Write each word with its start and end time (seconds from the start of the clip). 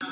Uh, 0.00 0.06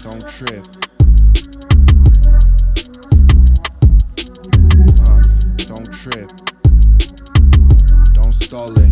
don't 0.00 0.26
trip. 0.26 0.66
Uh, 5.00 5.22
don't 5.66 5.92
trip. 5.92 6.30
Don't 8.14 8.32
stall 8.32 8.78
it. 8.78 8.91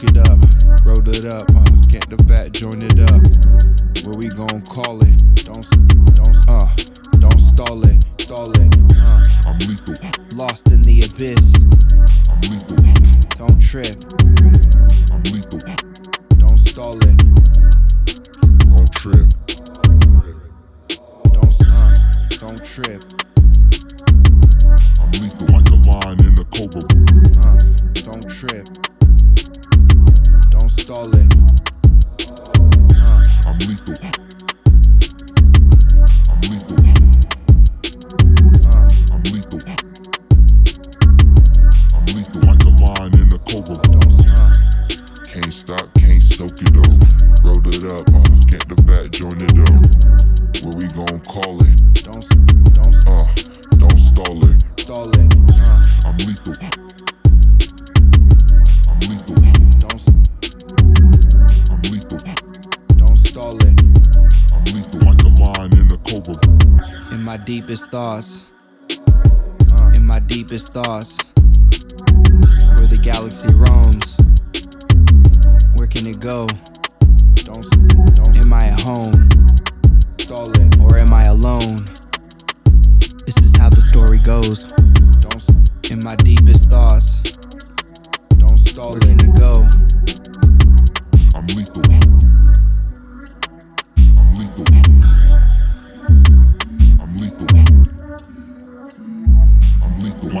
Can't 0.00 0.16
it 0.16 0.28
up. 0.28 0.40
Roll 0.86 1.08
it 1.08 1.26
up, 1.26 1.50
uh, 1.54 1.70
get 1.88 2.08
the 2.08 2.16
fat, 2.24 2.52
join 2.52 2.80
it 2.80 2.98
up. 3.10 3.20
Where 4.06 4.16
we 4.16 4.28
gon' 4.28 4.62
call 4.62 5.00
it? 5.04 5.44
Don't, 5.44 5.66
don't, 6.14 6.36
uh, 6.48 6.68
don't 7.18 7.38
stall 7.38 7.84
it, 7.86 8.02
stall 8.18 8.50
it. 8.50 8.74
Uh, 9.02 9.24
I'm 9.46 9.58
lethal. 9.58 9.94
lost 10.36 10.70
in 10.70 10.80
the 10.82 11.04
abyss. 11.04 11.52
I'm 12.30 12.40
lethal. 12.48 12.80
Don't 13.36 13.60
trip, 13.60 13.96
I'm 15.12 15.22
lethal. 15.24 15.60
don't 16.38 16.58
stall 16.58 16.96
it. 16.96 17.18
Don't 18.72 18.92
trip. 18.92 19.28
Don't, 21.28 21.60
uh, 21.72 21.94
don't 22.38 22.64
trip. 22.64 23.04
I'm 24.98 25.10
lethal 25.12 25.46
like 25.52 25.68
a 25.68 25.78
lion 25.84 26.24
in 26.24 26.38
a 26.38 26.44
cobra. 26.48 26.80
Uh, 27.44 27.60
don't 28.02 28.30
trip. 28.30 28.66
Don't 30.90 31.04
stall 31.06 31.14
it. 31.14 31.30
Uh, 33.00 33.22
I'm 33.46 33.58
lethal. 33.60 33.94
I'm 36.28 36.40
lethal. 36.50 36.78
uh, 38.66 38.90
I'm 39.12 39.22
lethal. 39.22 39.60
I'm 41.94 42.04
lethal 42.06 42.42
like 42.42 42.62
a 42.64 42.72
lion 42.82 43.14
in 43.20 43.28
a 43.32 43.38
cobra. 43.38 43.76
uh, 44.34 44.50
Can't 45.26 45.52
stop, 45.54 45.86
can't 45.94 46.22
soak 46.24 46.60
it 46.60 46.76
up. 46.76 46.98
Roll 47.44 47.62
it 47.68 47.84
up, 47.84 48.08
uh, 48.12 48.26
get 48.48 48.66
the 48.68 48.74
back, 48.82 49.12
join 49.12 49.38
it 49.38 49.58
up. 49.70 49.78
Where 50.64 50.74
we 50.74 50.88
gon' 50.88 51.20
call 51.20 51.62
it? 51.62 52.02
don't, 52.02 52.26
don't 52.74 52.96
Uh, 53.06 53.26
don't 53.78 53.98
stall 54.00 54.44
it. 54.44 54.58
stall 54.80 55.08
it. 55.08 55.34
Uh, 55.60 55.82
I'm 56.04 56.16
lethal. 56.16 56.89
Lion 66.12 66.22
in 66.24 66.34
a 66.34 66.38
cobra. 66.38 67.12
In 67.12 67.22
my 67.22 67.36
deepest 67.36 67.90
thoughts. 67.90 68.46
Uh, 68.90 69.92
in 69.94 70.06
my 70.06 70.20
deepest 70.20 70.72
thoughts. 70.72 71.18
Where 72.76 72.86
the 72.86 72.98
galaxy 73.02 73.54
roams. 73.54 74.16
Where 75.74 75.86
can 75.86 76.06
it 76.06 76.20
go? 76.20 76.46
Don't, 77.44 78.14
don't. 78.14 78.36
Am 78.36 78.52
I 78.52 78.66
at 78.66 78.80
home? 78.80 79.28
Or 80.80 80.96
am 80.96 81.12
I 81.12 81.24
alone? 81.24 81.78
This 83.26 83.36
is 83.38 83.56
how 83.56 83.70
the 83.70 83.80
story 83.80 84.18
goes. 84.18 84.64
Don't. 85.20 85.90
In 85.90 86.02
my 86.04 86.16
deepest 86.16 86.70
thoughts. 86.70 87.22
Don't 88.38 88.58
stall 88.58 88.92
Where 88.92 89.00
can 89.00 89.20
it 89.20 89.34
go? 89.34 89.49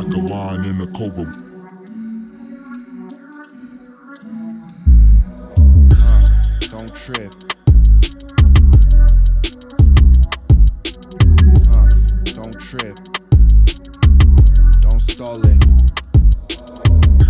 like 0.02 0.14
a 0.14 0.18
lion 0.18 0.64
in 0.64 0.80
a 0.80 0.86
cobra. 0.86 1.26
Uh, 6.00 6.26
don't 6.68 6.94
trip. 6.94 7.34
Uh, 11.70 11.88
don't 12.32 12.58
trip. 12.58 12.96
Don't 14.80 15.00
stall 15.02 15.46
it. 15.46 15.64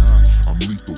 Uh. 0.01 0.25
I'm 0.47 0.59
lethal. 0.61 0.97